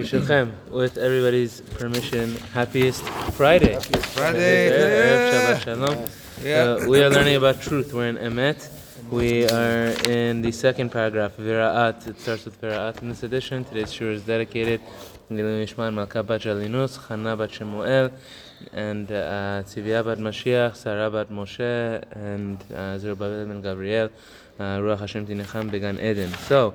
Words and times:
Yishachem, 0.00 0.50
with 0.70 0.96
everybody's 0.96 1.60
permission, 1.60 2.34
happiest 2.54 3.02
Friday. 3.36 3.78
Friday. 4.16 4.68
Yeah. 4.70 5.30
Shabbat 5.30 5.64
Shalom. 5.64 6.06
Yeah. 6.42 6.62
Uh, 6.62 6.88
we 6.88 7.02
are 7.02 7.10
learning 7.10 7.36
about 7.36 7.60
truth. 7.60 7.92
We're 7.92 8.08
in 8.08 8.16
Emet. 8.16 8.70
We 9.10 9.46
are 9.48 9.88
in 10.08 10.40
the 10.40 10.52
second 10.52 10.90
paragraph, 10.90 11.36
Vira'at. 11.36 12.06
It 12.06 12.18
starts 12.18 12.46
with 12.46 12.58
Vira'at 12.62 13.02
in 13.02 13.10
this 13.10 13.22
edition. 13.24 13.64
Today's 13.64 13.92
shur 13.92 14.12
is 14.12 14.22
dedicated 14.22 14.80
to 15.28 15.34
Mishman 15.34 15.92
Malka 15.92 16.22
Bat 16.22 16.42
Jalinus, 16.42 16.98
Chana 16.98 17.36
Bat 17.36 17.52
Shemuel, 17.52 18.10
and 18.72 19.12
uh, 19.12 19.62
Bat 19.62 20.18
Mashiach, 20.18 20.76
Sarah 20.76 21.10
Bat 21.10 21.28
Moshe, 21.28 22.02
and 22.12 22.58
uh, 22.72 22.98
Zerubbabel 22.98 23.46
Ben 23.46 23.60
Gabriel, 23.60 24.08
uh, 24.58 24.78
Ruach 24.78 25.00
Hashem 25.00 25.26
Tinecham 25.26 25.70
Began 25.70 26.00
Eden. 26.00 26.32
So, 26.48 26.72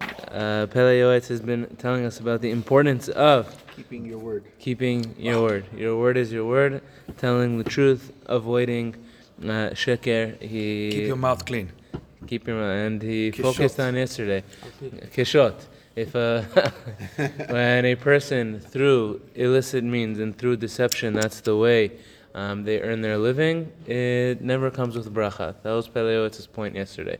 uh, 0.00 0.66
Pele 0.66 1.00
Yoetz 1.00 1.28
has 1.28 1.40
been 1.40 1.66
telling 1.78 2.04
us 2.04 2.20
about 2.20 2.40
the 2.40 2.50
importance 2.50 3.08
of 3.08 3.54
Keeping 3.74 4.06
your 4.06 4.18
word. 4.18 4.44
keeping 4.58 5.14
your 5.18 5.42
word. 5.42 5.64
Your 5.76 5.98
word 5.98 6.16
is 6.16 6.32
your 6.32 6.46
word. 6.46 6.82
Telling 7.18 7.58
the 7.58 7.64
truth, 7.64 8.12
avoiding 8.26 8.94
uh, 9.42 9.70
sheker. 9.74 10.40
He 10.40 10.90
Keep 10.90 11.06
your 11.08 11.16
mouth 11.16 11.44
clean. 11.44 11.70
keep 12.26 12.46
your 12.46 12.56
mouth. 12.56 12.86
And 12.86 13.02
he 13.02 13.30
Kishot. 13.32 13.42
focused 13.42 13.80
on 13.80 13.94
yesterday. 13.94 14.42
Kishot. 15.14 15.54
If 15.94 16.14
uh, 16.14 16.42
when 17.48 17.84
a 17.86 17.94
person 17.94 18.60
through 18.60 19.22
illicit 19.34 19.82
means 19.84 20.18
and 20.18 20.36
through 20.36 20.56
deception, 20.56 21.14
that's 21.14 21.40
the 21.40 21.56
way 21.56 21.92
um, 22.34 22.64
they 22.64 22.80
earn 22.82 23.00
their 23.00 23.16
living, 23.16 23.72
it 23.86 24.42
never 24.42 24.70
comes 24.70 24.94
with 24.96 25.12
bracha. 25.12 25.54
That 25.62 25.72
was 25.72 25.88
Pele 25.88 26.14
Yoetz's 26.14 26.46
point 26.46 26.74
yesterday. 26.74 27.16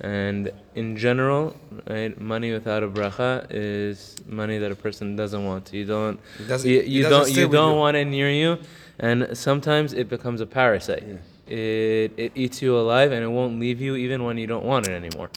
And 0.00 0.50
in 0.74 0.96
general, 0.96 1.56
right, 1.88 2.18
money 2.20 2.52
without 2.52 2.82
a 2.82 2.88
bracha 2.88 3.46
is 3.50 4.16
money 4.26 4.58
that 4.58 4.72
a 4.72 4.74
person 4.74 5.14
doesn't 5.14 5.44
want. 5.44 5.72
You 5.72 5.84
don't, 5.84 6.20
you, 6.64 6.80
you 6.80 7.08
don't, 7.08 7.30
you 7.30 7.48
don't 7.48 7.74
you. 7.74 7.78
want 7.78 7.96
it 7.96 8.06
near 8.06 8.30
you, 8.30 8.58
and 8.98 9.36
sometimes 9.36 9.92
it 9.92 10.08
becomes 10.08 10.40
a 10.40 10.46
parasite. 10.46 11.04
It 11.46 12.12
it 12.16 12.32
eats 12.34 12.60
you 12.60 12.76
alive, 12.76 13.12
and 13.12 13.22
it 13.22 13.28
won't 13.28 13.60
leave 13.60 13.80
you 13.80 13.94
even 13.94 14.24
when 14.24 14.36
you 14.36 14.48
don't 14.48 14.64
want 14.64 14.88
it 14.88 14.92
anymore. 14.92 15.30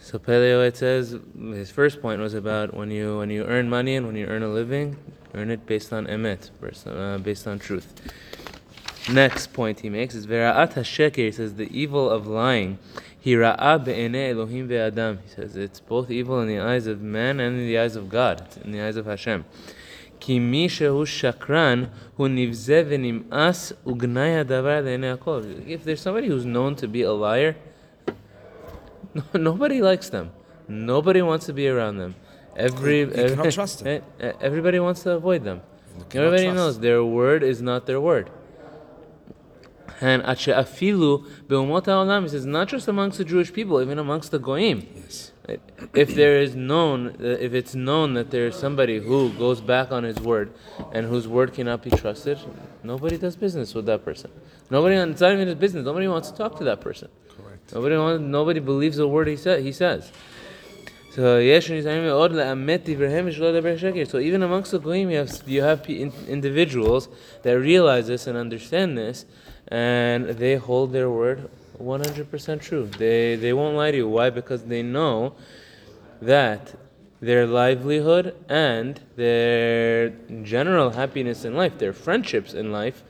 So 0.00 0.18
Pele 0.18 0.50
Yoetz 0.50 0.76
says 0.76 1.16
his 1.38 1.70
first 1.70 2.02
point 2.02 2.20
was 2.20 2.34
about 2.34 2.74
when 2.74 2.90
you 2.90 3.18
when 3.18 3.30
you 3.30 3.44
earn 3.44 3.70
money 3.70 3.96
and 3.96 4.06
when 4.06 4.16
you 4.16 4.26
earn 4.26 4.42
a 4.42 4.48
living, 4.48 4.98
earn 5.32 5.50
it 5.50 5.64
based 5.64 5.94
on 5.94 6.06
emet, 6.06 6.50
based 6.60 6.86
on, 6.86 6.96
uh, 6.96 7.18
based 7.18 7.46
on 7.46 7.58
truth 7.58 7.94
Next 9.11 9.53
point 9.53 9.79
he 9.81 9.89
makes 9.89 10.15
is 10.15 10.27
vera'at 10.27 10.73
hasheker. 10.73 11.15
He 11.17 11.31
says 11.31 11.55
the 11.55 11.69
evil 11.77 12.09
of 12.09 12.27
lying. 12.27 12.77
Hira'a 13.25 13.83
be'enei 13.83 14.31
Elohim 14.31 14.67
ve'adam. 14.67 15.19
He 15.23 15.29
says 15.29 15.55
it's 15.55 15.79
both 15.79 16.11
evil 16.11 16.41
in 16.41 16.47
the 16.47 16.59
eyes 16.59 16.87
of 16.87 17.01
man 17.01 17.39
and 17.39 17.57
in 17.57 17.67
the 17.67 17.77
eyes 17.77 17.95
of 17.95 18.09
God, 18.09 18.41
It's 18.45 18.57
in 18.57 18.71
the 18.71 18.81
eyes 18.81 18.97
of 18.97 19.05
Hashem. 19.05 19.43
כי 20.19 20.39
מי 20.39 20.69
שהוא 20.69 21.05
שקרן 21.05 21.83
הוא 22.15 22.27
נבזה 22.27 22.83
ונמאס 22.87 23.73
וגנאי 23.87 24.37
הדבר 24.37 24.81
לעיני 24.81 25.09
הכל. 25.11 25.41
If 25.67 25.83
there's 25.85 26.01
somebody 26.01 26.27
who's 26.27 26.45
known 26.45 26.75
to 26.75 26.87
be 26.87 27.03
a 27.03 27.11
liar, 27.11 27.55
no, 29.13 29.21
nobody 29.35 29.81
likes 29.81 30.09
them. 30.09 30.31
Nobody 30.67 31.21
wants 31.21 31.45
to 31.45 31.53
be 31.53 31.67
around 31.69 31.97
them. 31.97 32.15
Every, 32.55 33.01
You 33.01 33.07
cannot 33.07 33.51
trust 33.51 33.83
them. 33.83 34.01
eh, 34.19 34.25
eh, 34.27 34.31
Everybody 34.41 34.79
wants 34.79 35.03
to 35.03 35.11
avoid 35.11 35.43
them. 35.43 35.61
You 35.97 36.05
cannot 36.09 36.25
Everybody 36.25 36.43
trust. 36.45 36.55
knows 36.57 36.79
their 36.79 37.03
word 37.05 37.43
is 37.43 37.61
not 37.61 37.85
their 37.85 38.01
word. 38.01 38.29
And 40.02 40.24
afilu 40.24 41.24
beumot 41.46 41.86
ha'olam, 41.86 42.24
he 42.24 42.28
says, 42.30 42.44
not 42.44 42.66
just 42.66 42.88
amongst 42.88 43.18
the 43.18 43.24
Jewish 43.24 43.52
people, 43.52 43.80
even 43.80 44.00
amongst 44.00 44.32
the 44.32 44.40
goyim. 44.40 44.84
Yes. 44.96 45.30
If 45.94 46.16
there 46.16 46.40
is 46.40 46.56
known, 46.56 47.16
uh, 47.20 47.38
if 47.40 47.54
it's 47.54 47.76
known 47.76 48.14
that 48.14 48.32
there 48.32 48.48
is 48.48 48.56
somebody 48.56 48.98
who 48.98 49.32
goes 49.34 49.60
back 49.60 49.92
on 49.92 50.02
his 50.02 50.18
word, 50.18 50.54
and 50.92 51.06
whose 51.06 51.28
word 51.28 51.52
cannot 51.54 51.82
be 51.84 51.90
trusted, 51.90 52.38
nobody 52.82 53.16
does 53.16 53.36
business 53.36 53.74
with 53.74 53.86
that 53.86 54.04
person. 54.04 54.32
Nobody, 54.70 54.96
it's 54.96 55.20
not 55.20 55.32
even 55.34 55.46
his 55.46 55.54
business. 55.54 55.84
Nobody 55.84 56.08
wants 56.08 56.32
to 56.32 56.36
talk 56.36 56.58
to 56.58 56.64
that 56.64 56.80
person. 56.80 57.08
Correct. 57.36 57.72
Nobody 57.72 57.96
wants, 57.96 58.22
nobody 58.24 58.58
believes 58.58 58.98
a 58.98 59.06
word 59.06 59.28
he 59.28 59.36
said. 59.36 59.62
He 59.62 59.70
says. 59.70 60.10
So 61.14 61.38
So 61.38 61.38
even 64.18 64.42
amongst 64.42 64.70
the 64.70 64.80
goyim, 64.82 65.10
you 65.10 65.18
have 65.18 65.48
you 65.48 65.62
have 65.62 65.86
individuals 65.88 67.08
that 67.42 67.52
realize 67.52 68.06
this 68.06 68.26
and 68.26 68.38
understand 68.38 68.96
this, 68.96 69.26
and 69.68 70.28
they 70.28 70.56
hold 70.56 70.92
their 70.92 71.10
word 71.10 71.48
100% 71.78 72.60
true. 72.60 72.86
They 72.86 73.36
they 73.36 73.52
won't 73.52 73.76
lie 73.76 73.90
to 73.90 73.96
you. 73.96 74.08
Why? 74.08 74.30
Because 74.30 74.64
they 74.64 74.82
know 74.82 75.34
that 76.20 76.74
their 77.20 77.46
livelihood 77.46 78.34
and 78.48 79.00
their 79.16 80.10
general 80.42 80.90
happiness 80.90 81.44
in 81.44 81.54
life, 81.54 81.78
their 81.78 81.92
friendships 81.92 82.52
in 82.52 82.72
life, 82.72 83.02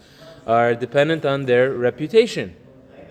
are 0.47 0.75
dependent 0.75 1.25
on 1.25 1.47
their 1.47 1.73
reputation. 1.73 2.57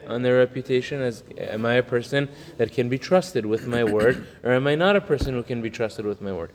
On 0.07 0.21
their 0.23 0.37
reputation 0.37 1.01
as 1.01 1.23
am 1.37 1.65
I 1.65 1.75
a 1.75 1.83
person 1.83 2.27
that 2.57 2.71
can 2.71 2.89
be 2.89 2.97
trusted 2.97 3.45
with 3.45 3.67
my 3.67 3.83
word, 3.83 4.27
or 4.43 4.51
am 4.51 4.67
I 4.67 4.75
not 4.75 4.95
a 4.95 5.01
person 5.01 5.33
who 5.33 5.43
can 5.43 5.61
be 5.61 5.69
trusted 5.69 6.05
with 6.05 6.21
my 6.21 6.33
word? 6.33 6.51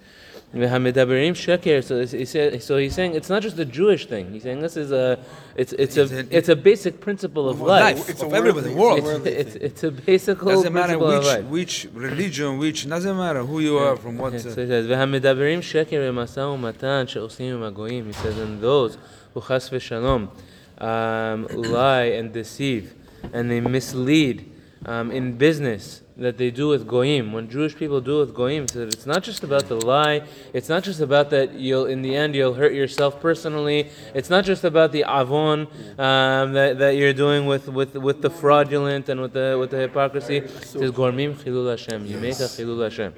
So, 0.52 0.58
he's, 0.58 2.64
so 2.64 2.78
he's 2.78 2.94
saying 2.94 3.14
it's 3.14 3.28
not 3.28 3.42
just 3.42 3.58
a 3.58 3.64
Jewish 3.64 4.06
thing. 4.06 4.32
He's 4.32 4.44
saying 4.44 4.60
this 4.60 4.76
is 4.76 4.92
a 4.92 5.18
it's 5.56 5.72
it's, 5.72 5.96
it's 5.96 6.12
a, 6.12 6.36
it's 6.36 6.48
a 6.48 6.56
basic 6.56 7.00
principle 7.00 7.48
of 7.48 7.60
life. 7.60 7.96
life. 7.96 8.08
It's 8.08 8.22
of 8.22 8.32
a 8.32 8.36
everybody. 8.36 8.72
World. 8.72 9.26
It's, 9.26 9.28
it's, 9.54 9.54
it's, 9.56 9.84
a 9.84 9.90
basic 9.90 10.38
doesn't 10.38 10.72
matter 10.72 10.98
which, 10.98 11.44
which 11.44 11.88
religion, 11.92 12.58
which 12.58 12.88
doesn't 12.88 13.16
matter 13.16 13.44
who 13.44 13.60
you 13.60 13.76
are 13.76 13.96
from 13.96 14.18
what. 14.18 14.34
Okay. 14.34 14.38
So 14.38 14.48
he 14.50 14.68
says, 14.68 14.86
"V'hamedabrim 14.86 15.58
sheker 15.58 16.10
b'masau 16.10 16.58
matan 16.58 17.06
she'osim 17.06 17.60
magoyim." 17.60 18.06
He 18.06 18.12
says, 18.12 18.38
"And 18.38 18.60
those 18.60 18.98
who 19.34 19.40
chas 19.40 19.68
v'shalom 19.68 20.30
um, 20.78 21.46
lie 21.48 22.04
and 22.04 22.32
deceive, 22.32 22.94
and 23.32 23.50
they 23.50 23.60
mislead." 23.60 24.52
Um, 24.86 25.10
in 25.10 25.36
business 25.36 26.00
that 26.16 26.38
they 26.38 26.50
do 26.50 26.68
with 26.68 26.86
goyim. 26.86 27.34
When 27.34 27.50
Jewish 27.50 27.76
people 27.76 28.00
do 28.00 28.20
with 28.20 28.32
goyim, 28.34 28.66
said, 28.66 28.88
it's 28.88 29.04
not 29.04 29.22
just 29.22 29.42
about 29.42 29.68
the 29.68 29.74
lie. 29.74 30.22
It's 30.54 30.70
not 30.70 30.82
just 30.82 31.00
about 31.00 31.28
that 31.30 31.52
you'll, 31.52 31.84
in 31.84 32.00
the 32.00 32.16
end, 32.16 32.34
you'll 32.34 32.54
hurt 32.54 32.72
yourself 32.72 33.20
personally. 33.20 33.90
It's 34.14 34.30
not 34.30 34.46
just 34.46 34.64
about 34.64 34.92
the 34.92 35.04
avon 35.06 35.66
um, 35.98 36.54
that, 36.54 36.78
that 36.78 36.96
you're 36.96 37.12
doing 37.12 37.44
with, 37.44 37.68
with, 37.68 37.94
with 37.96 38.22
the 38.22 38.30
fraudulent 38.30 39.10
and 39.10 39.20
with 39.20 39.34
the 39.34 39.58
with 39.60 39.70
the 39.70 39.78
hypocrisy. 39.78 40.38
It 40.38 40.50
says, 40.50 40.90
gormim 40.90 41.34
chilul 41.34 41.68
Hashem. 41.68 42.06
You 42.06 42.16
make 42.16 42.40
a 42.40 42.48
chilul 42.48 42.82
Hashem 42.82 43.12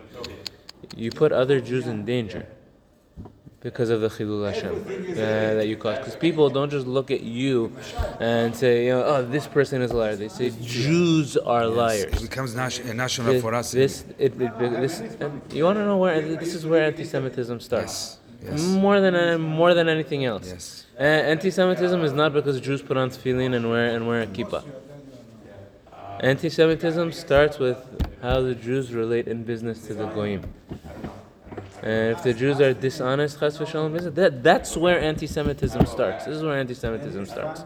you 0.98 1.10
put 1.10 1.32
other 1.32 1.60
Jews 1.60 1.86
in 1.86 2.04
danger 2.04 2.46
because 3.60 3.90
of 3.90 4.00
the 4.00 4.08
chilul 4.08 4.46
Hashem 4.52 4.74
uh, 5.10 5.54
that 5.54 5.66
you 5.66 5.76
cause. 5.76 5.98
Because 5.98 6.16
people 6.16 6.48
don't 6.50 6.70
just 6.70 6.86
look 6.86 7.10
at 7.10 7.22
you 7.22 7.72
and 8.20 8.54
say, 8.54 8.86
you 8.86 8.92
know, 8.92 9.04
oh, 9.04 9.24
this 9.24 9.46
person 9.46 9.82
is 9.82 9.90
a 9.90 9.96
liar. 9.96 10.16
They 10.16 10.28
say 10.28 10.52
Jews 10.62 11.36
are 11.36 11.66
liars. 11.66 12.04
it 12.04 12.22
becomes 12.22 12.54
nat- 12.54 12.78
a 12.80 12.94
national 12.94 13.32
This, 13.32 13.42
for 13.42 13.54
us. 13.54 13.72
this, 13.72 14.04
it, 14.18 14.40
it, 14.40 14.58
this, 14.58 15.02
you 15.50 15.64
want 15.64 15.78
to 15.78 15.84
know 15.84 15.96
where 15.96 16.20
this 16.20 16.54
is 16.54 16.64
where 16.66 16.84
anti-Semitism 16.84 17.60
starts. 17.60 17.94
Yes. 17.94 18.18
Yes. 18.40 18.62
More 18.62 19.00
than 19.00 19.16
uh, 19.16 19.36
more 19.36 19.74
than 19.74 19.88
anything 19.88 20.24
else. 20.24 20.46
Yes. 20.46 20.86
Uh, 20.96 21.02
anti-Semitism 21.02 22.00
is 22.04 22.12
not 22.12 22.32
because 22.32 22.60
Jews 22.60 22.80
put 22.80 22.96
on 22.96 23.10
tefillin 23.10 23.56
and 23.56 23.68
wear 23.68 23.96
and 23.96 24.06
wear 24.06 24.22
a 24.22 24.26
kippah. 24.26 24.64
Anti-Semitism 26.20 27.12
starts 27.12 27.58
with 27.58 27.78
how 28.22 28.40
the 28.40 28.54
Jews 28.54 28.92
relate 28.92 29.26
in 29.26 29.42
business 29.42 29.86
to 29.86 29.94
the 29.94 30.06
goyim. 30.06 30.42
And 31.81 32.11
if 32.15 32.23
the 32.23 32.33
Jews 32.33 32.61
are 32.61 32.73
dishonest, 32.73 33.39
chas 33.39 33.57
v'shalom, 33.57 33.91
business, 33.93 34.13
that, 34.15 34.41
that's 34.43 34.77
where 34.77 34.99
anti-Semitism 34.99 35.85
starts. 35.85 36.25
This 36.25 36.37
is 36.37 36.43
where 36.43 36.57
anti-Semitism 36.57 37.25
starts. 37.25 37.61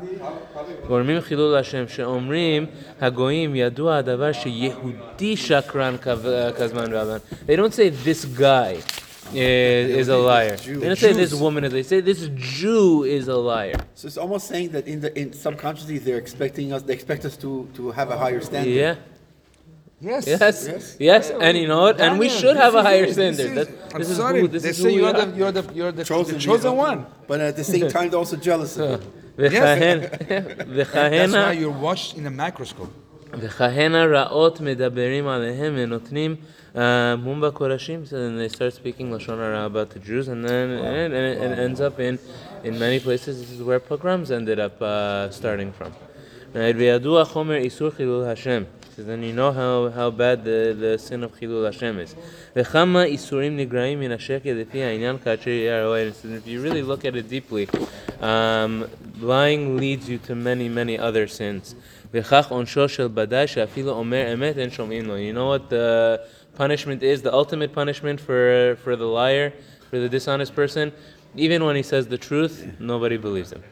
גורמים 0.87 1.21
חילול 1.21 1.55
השם 1.55 1.87
שאומרים 1.87 2.65
הגויים 3.01 3.55
ידוע 3.55 3.97
הדבר 3.97 4.31
שיהודי 4.31 5.37
שקרן 5.37 5.95
כ- 6.01 6.55
כזמן 6.57 6.93
ועבן. 6.93 7.17
They 7.47 7.55
don't 7.55 7.73
say 7.73 7.89
this 7.89 8.25
guy 8.25 8.77
is, 9.33 10.07
is 10.07 10.07
a 10.09 10.17
liar. 10.17 10.55
They 10.57 10.87
don't 10.87 10.97
say 10.97 11.13
this 11.13 11.31
Jews. 11.31 11.41
woman 11.41 11.63
is. 11.65 11.71
They 11.73 11.83
say 11.83 11.99
this 11.99 12.29
Jew 12.35 13.03
is 13.03 13.27
a 13.27 13.35
liar. 13.35 13.75
So 13.95 14.07
it's 14.07 14.17
almost 14.17 14.47
saying 14.47 14.69
that 14.69 14.87
in 14.87 15.01
the 15.01 15.11
in 15.19 15.33
subconsciously 15.33 15.97
they're 15.99 16.17
expecting 16.25 16.71
us 16.73 16.81
they 16.83 16.93
expect 16.93 17.25
us 17.25 17.35
to 17.43 17.67
to 17.77 17.91
have 17.91 18.09
a 18.09 18.17
higher 18.17 18.41
standard. 18.41 18.71
Yeah. 18.71 18.95
Yes. 20.01 20.27
Yes, 20.27 20.39
Yes. 20.71 20.95
yes, 20.99 21.31
and 21.45 21.57
you 21.57 21.67
know 21.67 21.81
what? 21.81 21.99
And 21.99 22.19
we 22.19 22.27
Daniel, 22.27 22.41
should 22.41 22.57
have 22.63 22.73
this 22.73 22.81
a 22.81 22.83
higher 22.89 23.05
is- 23.05 23.15
this 23.15 23.35
standard. 23.35 23.49
is- 23.49 23.55
That- 23.67 23.93
I'm 23.93 23.99
This 24.01 24.09
is 24.11 24.17
sorry. 24.17 24.41
who, 24.41 24.47
this 24.47 24.63
they 24.63 24.69
is 24.69 24.77
say 24.77 24.83
who 24.83 24.87
we 24.89 25.01
you're 25.01 25.15
are. 25.15 25.25
the 25.25 25.37
you're 25.39 25.51
the 25.59 25.63
you're 25.79 25.91
the 25.99 26.03
Chosen, 26.11 26.35
the 26.35 26.39
chosen 26.49 26.71
you 26.71 26.77
know, 26.77 26.87
one. 26.89 26.99
But 27.29 27.37
at 27.49 27.55
the 27.61 27.63
same 27.73 27.87
time 27.95 28.07
they're 28.09 28.19
also 28.25 28.37
jealous 28.49 28.77
of 28.77 28.87
it. 28.91 29.01
וכהן- 29.37 30.01
That's 30.01 30.93
why 30.93 31.09
וכהנה 31.09 31.53
you're 31.61 31.71
watched 31.87 32.11
in 32.19 32.25
a 32.27 32.29
microscope. 32.29 32.93
וכהנה 33.39 34.05
רעות 34.05 34.61
מדברים 34.61 35.27
עליהם 35.27 35.73
ונותנים 35.77 36.35
uh, 36.75 36.79
מום 37.19 37.41
בקורשים, 37.41 38.03
so 38.05 38.09
then 38.13 38.37
they 38.37 38.55
start 38.55 38.73
speaking 38.75 39.11
לשון 39.15 39.39
הרע 39.39 39.65
about 39.65 39.89
the 39.95 39.99
Jews, 40.07 40.27
and 40.27 40.45
then 40.47 40.67
and, 40.91 41.13
and 41.13 41.53
it 41.53 41.59
ends 41.59 41.81
up 41.81 41.99
in, 41.99 42.17
in 42.63 42.77
many 42.77 42.99
places, 42.99 43.41
this 43.41 43.51
is 43.51 43.61
where 43.63 43.79
pogroms 43.79 44.29
ended 44.31 44.59
up 44.59 44.79
uh, 44.81 45.31
starting 45.31 45.71
from. 45.77 45.91
Right, 46.53 46.75
וידוע 46.77 47.25
חומר 47.25 47.55
איסור 47.55 47.89
חילול 47.89 48.23
השם. 48.25 48.63
Because 48.92 49.06
then 49.06 49.22
you 49.22 49.32
know 49.32 49.52
how, 49.52 49.88
how 49.88 50.10
bad 50.10 50.44
the, 50.44 50.76
the 50.78 50.98
sin 50.98 51.24
of 51.24 51.34
Chilul 51.40 51.64
Hashem 51.64 51.98
is. 51.98 52.14
And 52.54 52.66
if 56.34 56.46
you 56.46 56.60
really 56.60 56.82
look 56.82 57.06
at 57.06 57.16
it 57.16 57.30
deeply, 57.30 57.70
um, 58.20 58.86
lying 59.18 59.78
leads 59.78 60.10
you 60.10 60.18
to 60.18 60.34
many, 60.34 60.68
many 60.68 60.98
other 60.98 61.26
sins. 61.26 61.74
You 62.12 62.20
know 62.20 62.26
what 65.46 65.70
the 65.70 66.26
punishment 66.54 67.02
is? 67.02 67.22
The 67.22 67.32
ultimate 67.32 67.72
punishment 67.72 68.20
for, 68.20 68.76
for 68.84 68.94
the 68.94 69.06
liar, 69.06 69.54
for 69.88 70.00
the 70.00 70.10
dishonest 70.10 70.54
person? 70.54 70.92
Even 71.34 71.64
when 71.64 71.76
he 71.76 71.82
says 71.82 72.08
the 72.08 72.18
truth, 72.18 72.74
nobody 72.78 73.16
believes 73.16 73.52
him. 73.52 73.62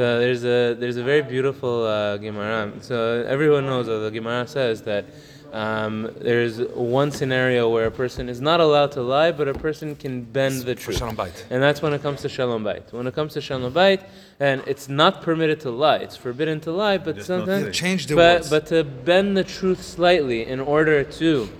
So 0.00 0.18
there's 0.18 0.44
a 0.44 0.72
there's 0.80 0.96
a 0.96 1.02
very 1.02 1.20
beautiful 1.20 1.84
uh, 1.84 2.16
Gemara. 2.16 2.72
So 2.80 3.22
everyone 3.28 3.66
knows 3.66 3.84
that 3.84 3.98
the 3.98 4.10
Gemara 4.10 4.46
says 4.46 4.80
that 4.84 5.04
um, 5.52 6.10
there's 6.18 6.58
one 6.72 7.10
scenario 7.10 7.68
where 7.68 7.84
a 7.84 7.90
person 7.90 8.30
is 8.30 8.40
not 8.40 8.60
allowed 8.60 8.92
to 8.92 9.02
lie, 9.02 9.30
but 9.30 9.46
a 9.46 9.52
person 9.52 9.94
can 9.94 10.22
bend 10.22 10.62
the 10.62 10.74
truth. 10.74 10.96
Shalom 10.96 11.16
Bait. 11.16 11.44
And 11.50 11.62
that's 11.62 11.82
when 11.82 11.92
it 11.92 12.00
comes 12.00 12.22
to 12.22 12.30
Shalom 12.30 12.64
Bait. 12.64 12.84
When 12.92 13.06
it 13.06 13.14
comes 13.14 13.34
to 13.34 13.42
Shalom 13.42 13.74
Bait, 13.74 14.00
and 14.48 14.62
it's 14.66 14.88
not 14.88 15.20
permitted 15.20 15.60
to 15.60 15.70
lie. 15.70 15.98
It's 15.98 16.16
forbidden 16.16 16.60
to 16.60 16.72
lie, 16.72 16.96
but 16.96 17.22
sometimes 17.22 17.76
Change 17.76 18.06
the 18.06 18.14
but, 18.14 18.36
words. 18.38 18.48
but 18.48 18.66
to 18.68 18.84
bend 18.84 19.36
the 19.36 19.44
truth 19.44 19.82
slightly 19.82 20.46
in 20.46 20.60
order 20.60 21.04
to 21.04 21.50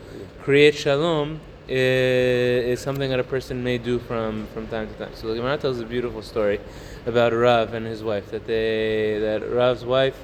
create 0.41 0.75
shalom 0.75 1.41
is, 1.71 2.81
something 2.81 3.11
that 3.11 3.21
a 3.21 3.25
person 3.25 3.63
may 3.63 3.79
do 3.79 3.99
from, 3.99 4.47
from 4.49 4.67
time 4.69 4.89
to 4.89 4.95
time. 4.95 5.15
So 5.15 5.29
the 5.29 5.35
Gemara 5.35 5.59
tells 5.59 5.81
a 5.81 5.85
beautiful 5.85 6.23
story 6.23 6.61
about 7.07 7.33
Rav 7.33 7.75
and 7.75 7.87
his 7.87 8.03
wife. 8.03 8.31
That 8.31 8.47
they 8.47 9.19
that 9.21 9.49
Rav's 9.49 9.85
wife. 9.85 10.17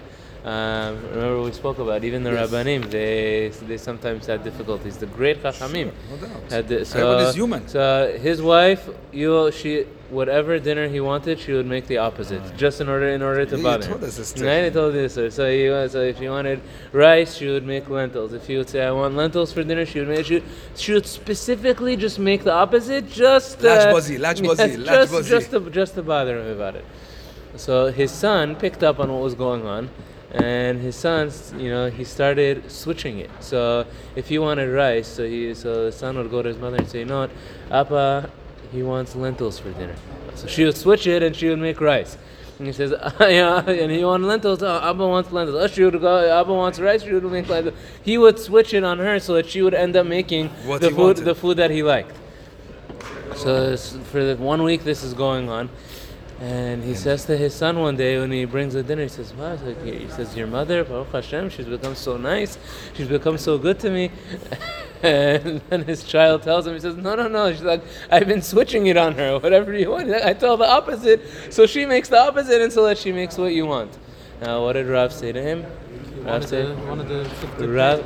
Um, 0.44 1.02
remember 1.10 1.42
we 1.42 1.50
spoke 1.52 1.78
about 1.80 2.04
even 2.04 2.22
the 2.22 2.30
Yes. 2.32 2.50
rabbanim. 2.50 2.88
They 2.90 3.50
they 3.66 3.76
sometimes 3.78 4.26
had 4.26 4.44
difficulties. 4.44 4.96
The 4.96 5.06
great 5.06 5.42
chachamim 5.42 5.90
No 6.10 6.16
doubt. 6.16 6.52
had 6.52 6.68
the, 6.68 6.84
so, 6.84 6.98
Everybody's 6.98 7.34
human. 7.34 7.66
So 7.66 8.16
his 8.22 8.40
wife, 8.40 8.88
you 9.12 9.50
she 9.50 9.86
whatever 10.08 10.60
dinner 10.60 10.86
he 10.86 11.00
wanted, 11.00 11.40
she 11.40 11.52
would 11.52 11.66
make 11.66 11.88
the 11.88 11.98
opposite, 11.98 12.40
just 12.56 12.80
in 12.80 12.88
order 12.88 13.08
in 13.08 13.22
order 13.22 13.44
to 13.44 13.56
you 13.56 13.62
bother 13.64 13.86
told 13.88 14.02
him. 14.02 14.08
us 14.08 14.16
this 14.18 14.40
Right? 14.40 14.66
I 14.66 14.70
told 14.70 14.94
this. 14.94 15.14
sir. 15.14 15.30
So 15.30 15.50
he 15.50 15.66
so 15.88 16.00
if 16.02 16.18
he 16.20 16.28
wanted 16.28 16.60
rice, 16.92 17.34
she 17.38 17.48
would 17.48 17.66
make 17.66 17.88
lentils. 17.90 18.32
If 18.32 18.46
he 18.46 18.56
would 18.56 18.68
say 18.68 18.84
I 18.84 18.92
want 18.92 19.16
lentils 19.16 19.52
for 19.52 19.64
dinner, 19.64 19.84
she 19.84 19.98
would 19.98 20.08
make 20.08 20.26
she, 20.26 20.34
would- 20.34 20.44
she 20.76 20.92
would 20.92 21.06
specifically 21.06 21.96
just 21.96 22.20
make 22.20 22.44
the 22.44 22.52
opposite, 22.52 23.10
just 23.10 23.64
uh, 23.64 23.92
Lachbazi, 23.92 24.16
lachbazi, 24.20 24.58
yes, 24.84 25.10
lachbazi. 25.10 25.28
just 25.28 25.28
just 25.28 25.50
to 25.50 25.70
just 25.70 25.94
to 25.94 26.02
bother 26.04 26.40
him 26.40 26.50
about 26.54 26.76
it. 26.76 26.84
So 27.56 27.90
his 27.90 28.12
son 28.12 28.54
picked 28.54 28.84
up 28.84 29.00
on 29.00 29.10
what 29.12 29.22
was 29.22 29.34
going 29.34 29.66
on, 29.66 29.88
and 30.32 30.80
his 30.80 30.96
sons, 30.96 31.54
you 31.56 31.70
know, 31.70 31.88
he 31.90 32.04
started 32.04 32.70
switching 32.70 33.18
it. 33.18 33.30
So 33.40 33.86
if 34.16 34.28
he 34.28 34.38
wanted 34.38 34.68
rice, 34.70 35.06
so 35.08 35.26
he, 35.26 35.54
so 35.54 35.84
the 35.86 35.92
son 35.92 36.16
would 36.18 36.30
go 36.30 36.42
to 36.42 36.48
his 36.48 36.58
mother 36.58 36.76
and 36.76 36.88
say, 36.88 37.00
you 37.00 37.04
know 37.04 37.20
what, 37.20 37.30
Abba, 37.70 38.30
he 38.72 38.82
wants 38.82 39.14
lentils 39.14 39.58
for 39.58 39.70
dinner. 39.72 39.94
So 40.34 40.46
she 40.46 40.64
would 40.64 40.76
switch 40.76 41.06
it, 41.06 41.22
and 41.22 41.34
she 41.34 41.48
would 41.48 41.58
make 41.58 41.80
rice. 41.80 42.18
And 42.58 42.66
he 42.66 42.72
says, 42.72 42.92
ah, 43.00 43.26
yeah, 43.26 43.64
and 43.64 43.90
he 43.90 44.04
wants 44.04 44.26
lentils. 44.26 44.62
Oh, 44.62 44.80
Abba 44.82 45.06
wants 45.06 45.30
lentils. 45.32 45.56
Oh, 45.62 45.66
she 45.66 45.84
would 45.84 46.00
go. 46.00 46.40
Abba 46.40 46.52
wants 46.52 46.78
rice. 46.80 47.02
She 47.02 47.12
would 47.12 47.24
make 47.24 47.48
lentils. 47.48 47.74
He 48.02 48.18
would 48.18 48.38
switch 48.38 48.74
it 48.74 48.82
on 48.84 48.98
her 48.98 49.18
so 49.20 49.34
that 49.34 49.46
she 49.46 49.62
would 49.62 49.74
end 49.74 49.94
up 49.96 50.06
making 50.06 50.48
What 50.66 50.80
the 50.80 50.90
food, 50.90 50.98
wanted. 50.98 51.24
the 51.24 51.34
food 51.34 51.56
that 51.58 51.70
he 51.70 51.82
liked. 51.82 52.14
So 53.36 53.76
for 53.76 54.24
the 54.24 54.36
one 54.36 54.62
week, 54.62 54.84
this 54.84 55.02
is 55.02 55.12
going 55.14 55.48
on, 55.48 55.68
and 56.40 56.84
he 56.84 56.94
says 56.94 57.24
to 57.26 57.36
his 57.36 57.54
son 57.54 57.80
one 57.80 57.96
day 57.96 58.18
when 58.18 58.30
he 58.30 58.44
brings 58.44 58.74
the 58.74 58.82
dinner, 58.82 59.02
he 59.02 59.08
says, 59.08 59.32
"Wow!" 59.32 59.56
He 59.84 60.08
says, 60.08 60.36
"Your 60.36 60.46
mother, 60.46 60.84
Baruch 60.84 61.12
Hashem, 61.12 61.48
she's 61.48 61.66
become 61.66 61.94
so 61.94 62.16
nice. 62.16 62.58
She's 62.94 63.08
become 63.08 63.38
so 63.38 63.58
good 63.58 63.78
to 63.80 63.90
me." 63.90 64.10
And 65.02 65.60
then 65.68 65.84
his 65.84 66.04
child 66.04 66.42
tells 66.42 66.66
him, 66.66 66.72
he 66.72 66.80
says, 66.80 66.96
"No, 66.96 67.14
no, 67.14 67.28
no." 67.28 67.52
She's 67.52 67.62
like, 67.62 67.82
"I've 68.10 68.26
been 68.26 68.40
switching 68.40 68.86
it 68.86 68.96
on 68.96 69.12
her. 69.14 69.38
Whatever 69.38 69.74
you 69.74 69.90
want, 69.90 70.10
I 70.10 70.32
tell 70.32 70.56
the 70.56 70.66
opposite, 70.66 71.20
so 71.50 71.66
she 71.66 71.84
makes 71.84 72.08
the 72.08 72.18
opposite 72.18 72.62
and 72.62 72.72
so 72.72 72.86
that 72.86 72.96
she 72.96 73.12
makes 73.12 73.36
what 73.36 73.52
you 73.52 73.66
want." 73.66 73.96
Now, 74.40 74.64
what 74.64 74.72
did 74.72 74.86
Rav 74.86 75.12
say 75.12 75.32
to 75.32 75.42
him? 75.42 75.66
Rav 76.22 76.46
said, 76.46 76.76
the 77.58 77.68
Rav. 77.68 78.04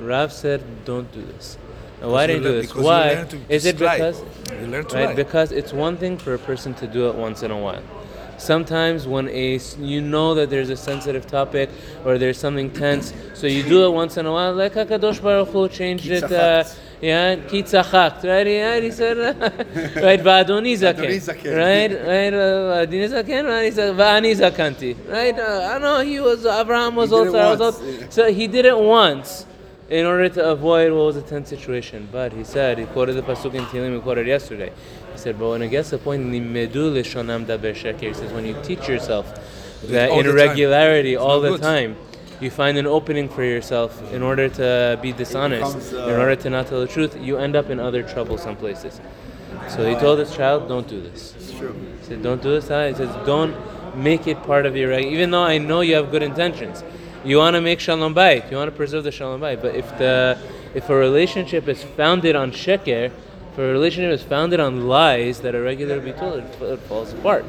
Rav 0.00 0.32
said, 0.32 0.62
"Don't 0.84 1.10
do 1.12 1.22
this." 1.22 1.58
Why 2.00 2.26
you 2.26 2.34
you 2.34 2.40
do 2.40 2.52
this? 2.62 2.74
Why? 2.74 3.26
Is 3.48 3.66
it 3.66 3.80
lie. 3.80 3.96
because 3.96 4.22
You 4.60 4.66
learn 4.66 4.84
to 4.86 4.96
right? 4.96 5.08
lie. 5.08 5.14
Because 5.14 5.52
it's 5.52 5.72
one 5.72 5.96
thing 5.96 6.16
for 6.16 6.34
a 6.34 6.38
person 6.38 6.74
to 6.74 6.86
do 6.86 7.08
it 7.08 7.14
once 7.14 7.42
in 7.42 7.50
a 7.50 7.58
while. 7.58 7.82
Sometimes 8.38 9.06
when 9.06 9.28
a 9.28 9.58
you 9.80 10.00
know 10.00 10.34
that 10.34 10.48
there's 10.48 10.70
a 10.70 10.76
sensitive 10.76 11.26
topic 11.26 11.70
or 12.04 12.18
there's 12.18 12.38
something 12.38 12.70
tense, 12.70 13.12
so 13.34 13.48
you 13.48 13.64
do 13.64 13.84
it 13.86 13.90
once 13.90 14.16
in 14.16 14.26
a 14.26 14.32
while. 14.32 14.54
Like 14.54 14.74
Hakadosh 14.74 15.20
Baruch 15.20 15.48
Hu 15.48 15.68
changed 15.68 16.06
it. 16.06 16.30
Uh, 16.30 16.64
yeah, 17.00 17.36
kitzachakt, 17.36 18.24
right? 18.24 18.46
Right? 18.46 18.82
He 18.82 18.90
said, 18.90 19.16
right, 20.02 20.20
va'adoni 20.20 20.74
Adoni 20.76 21.16
zaken, 21.16 21.56
right, 21.56 21.92
right, 21.92 22.34
uh, 22.34 22.86
adoni 22.86 23.08
zaken, 23.08 23.44
right? 23.46 23.64
He 23.66 23.70
said, 23.70 23.94
va'ani 23.94 24.34
zakanti, 24.34 25.08
right? 25.08 25.38
Uh, 25.38 25.74
I 25.74 25.78
know 25.78 26.00
he 26.00 26.18
was 26.18 26.44
Abraham 26.44 26.96
was 26.96 27.10
He 27.10 27.16
did 27.16 27.18
old, 27.18 27.28
it 27.28 27.32
Sarah 27.32 27.56
was 27.56 27.82
yeah. 28.00 28.08
So 28.10 28.32
he 28.32 28.48
did 28.48 28.64
it 28.64 28.76
once 28.76 29.46
in 29.88 30.04
order 30.04 30.28
to 30.28 30.50
avoid 30.50 30.92
what 30.92 31.04
was 31.06 31.16
a 31.16 31.22
tense 31.22 31.48
situation. 31.48 32.08
But 32.12 32.32
he 32.32 32.44
said, 32.44 32.78
he 32.78 32.84
quoted 32.86 33.14
the 33.14 33.22
pasuk 33.22 33.54
in 33.54 33.64
Tehillim 33.64 33.94
we 33.94 34.00
quoted 34.00 34.26
yesterday. 34.26 34.72
He 35.12 35.18
said, 35.18 35.38
but 35.38 35.48
when 35.48 35.62
it 35.62 35.68
gets 35.68 35.90
to 35.90 35.96
the 35.96 36.04
point, 36.04 36.26
limedu 36.26 36.92
lishonam 36.92 37.46
daber 37.46 37.74
sheker. 37.74 38.00
He 38.00 38.14
says, 38.14 38.32
when 38.32 38.44
you 38.44 38.56
teach 38.62 38.88
yourself 38.88 39.26
that 39.84 40.10
all 40.10 40.22
the 40.22 40.30
irregularity 40.30 41.16
all 41.16 41.40
the 41.40 41.50
good. 41.50 41.62
time, 41.62 41.96
you 42.40 42.50
find 42.50 42.78
an 42.78 42.86
opening 42.86 43.28
for 43.28 43.42
yourself 43.42 44.12
in 44.12 44.22
order 44.22 44.48
to 44.48 44.98
be 45.02 45.12
dishonest, 45.12 45.74
becomes, 45.74 45.92
in 45.92 45.98
uh, 45.98 46.18
order 46.18 46.36
to 46.36 46.50
not 46.50 46.66
tell 46.68 46.80
the 46.80 46.86
truth, 46.86 47.16
you 47.20 47.36
end 47.36 47.56
up 47.56 47.68
in 47.70 47.80
other 47.80 48.02
trouble 48.02 48.38
some 48.38 48.56
places. 48.56 49.00
So 49.68 49.88
he 49.88 49.96
told 49.96 50.18
his 50.18 50.34
child, 50.34 50.68
don't 50.68 50.86
do 50.86 51.00
this. 51.00 51.34
It's 51.36 51.52
true. 51.52 51.74
He 52.00 52.06
said, 52.06 52.22
don't 52.22 52.42
do 52.42 52.50
this. 52.50 52.68
huh?" 52.68 52.88
He 52.88 52.94
says, 52.94 53.14
don't 53.26 53.56
make 53.96 54.26
it 54.26 54.42
part 54.44 54.66
of 54.66 54.76
your 54.76 54.92
Even 54.92 55.30
though 55.30 55.42
I 55.42 55.58
know 55.58 55.80
you 55.80 55.94
have 55.96 56.10
good 56.10 56.22
intentions. 56.22 56.84
You 57.24 57.38
want 57.38 57.54
to 57.54 57.60
make 57.60 57.80
shalom 57.80 58.14
bayit. 58.14 58.50
You 58.50 58.56
want 58.56 58.70
to 58.70 58.76
preserve 58.76 59.04
the 59.04 59.12
shalom 59.12 59.40
bayit. 59.40 59.60
But 59.60 59.74
if 59.74 59.86
the 59.98 60.38
if 60.74 60.88
a 60.88 60.94
relationship 60.94 61.68
is 61.68 61.82
founded 61.82 62.36
on 62.36 62.52
sheker, 62.52 63.10
if 63.52 63.58
a 63.58 63.62
relationship 63.62 64.12
is 64.12 64.22
founded 64.22 64.60
on 64.60 64.86
lies 64.86 65.40
that 65.40 65.54
are 65.54 65.62
regular 65.62 66.00
told, 66.12 66.44
it, 66.44 66.62
it 66.62 66.78
falls 66.80 67.12
apart. 67.12 67.44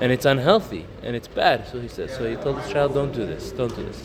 And 0.00 0.10
it's 0.10 0.24
unhealthy 0.24 0.86
and 1.02 1.14
it's 1.14 1.28
bad. 1.28 1.68
So 1.68 1.80
he 1.80 1.88
says. 1.88 2.16
So 2.16 2.28
he 2.28 2.34
told 2.36 2.60
his 2.60 2.72
child, 2.72 2.94
don't 2.94 3.12
do 3.12 3.24
this. 3.24 3.52
Don't 3.52 3.74
do 3.74 3.84
this. 3.84 4.04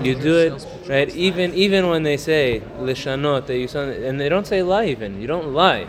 You 0.00 0.14
do 0.14 0.38
it 0.38 0.66
right. 0.88 1.08
Even 1.14 1.52
even 1.54 1.88
when 1.88 2.02
they 2.02 2.16
say 2.16 2.62
lishanot, 2.78 3.46
that 3.46 3.58
you 3.58 3.68
and 3.78 4.20
they 4.20 4.28
don't 4.28 4.46
say 4.46 4.62
lie. 4.62 4.86
Even 4.86 5.20
you 5.20 5.26
don't 5.26 5.52
lie. 5.52 5.86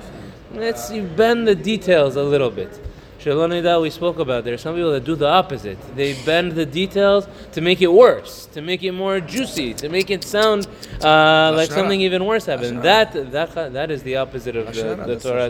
It's 0.56 0.92
you 0.92 1.04
bend 1.04 1.48
the 1.48 1.56
details 1.56 2.16
a 2.16 2.24
little 2.24 2.50
bit. 2.50 2.80
Shalom 3.24 3.82
we 3.82 3.90
spoke 3.90 4.20
about. 4.20 4.44
There 4.44 4.54
are 4.54 4.58
some 4.58 4.76
people 4.76 4.92
that 4.92 5.06
do 5.06 5.16
the 5.16 5.30
opposite. 5.30 5.78
They 5.96 6.12
bend 6.26 6.52
the 6.52 6.66
details 6.66 7.26
to 7.54 7.62
make 7.62 7.82
it 7.82 7.88
worse, 7.88 8.48
to 8.48 8.62
make 8.62 8.84
it 8.84 8.92
more 8.92 9.22
juicy, 9.22 9.74
to 9.76 9.88
make 9.88 10.10
it 10.10 10.26
sound 10.26 10.68
uh, 11.02 11.54
like 11.56 11.72
something 11.72 12.02
even 12.02 12.26
worse 12.26 12.48
happened. 12.48 12.82
That 12.82 13.14
that 13.32 13.72
that 13.72 13.92
is 13.92 14.04
the 14.04 14.18
opposite 14.18 14.58
of 14.58 14.76
the, 14.76 14.96
the 15.08 15.18
Torah. 15.18 15.50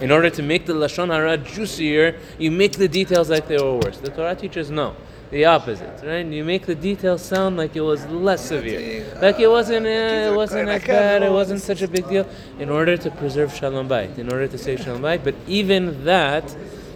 In 0.00 0.10
order 0.10 0.28
to 0.28 0.42
make 0.42 0.66
the 0.66 0.72
lashon 0.72 1.14
hara 1.14 1.38
juicier, 1.38 2.18
you 2.36 2.50
make 2.50 2.72
the 2.72 2.88
details 2.88 3.30
like 3.30 3.46
they 3.46 3.58
were 3.58 3.76
worse. 3.76 3.98
The 3.98 4.10
Torah 4.10 4.34
teaches 4.34 4.72
no. 4.72 4.96
The 5.30 5.44
opposite, 5.44 6.00
right? 6.04 6.26
You 6.26 6.44
make 6.44 6.66
the 6.66 6.74
details 6.74 7.22
sound 7.22 7.56
like 7.56 7.76
it 7.76 7.80
was 7.80 8.04
less 8.06 8.44
severe, 8.44 9.04
like 9.22 9.40
it 9.40 9.48
wasn't, 9.48 9.86
uh, 9.86 10.30
it 10.30 10.34
wasn't 10.34 10.68
as 10.68 10.84
bad, 10.84 11.22
it 11.22 11.32
wasn't 11.32 11.60
such 11.60 11.82
a 11.82 11.88
big 11.88 12.08
deal. 12.08 12.26
In 12.58 12.70
order 12.70 12.96
to 12.96 13.10
preserve 13.10 13.52
shalom 13.52 13.88
bayit, 13.88 14.18
in 14.18 14.30
order 14.32 14.46
to 14.46 14.58
save 14.58 14.80
shalom 14.80 15.02
bayit, 15.02 15.24
but 15.24 15.34
even 15.48 16.04
that, 16.04 16.54